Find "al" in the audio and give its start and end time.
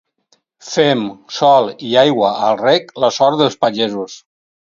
2.47-2.59